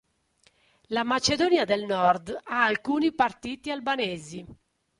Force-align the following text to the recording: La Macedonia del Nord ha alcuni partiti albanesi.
La 0.97 1.03
Macedonia 1.03 1.63
del 1.63 1.85
Nord 1.85 2.29
ha 2.41 2.63
alcuni 2.65 3.13
partiti 3.13 3.69
albanesi. 3.69 4.43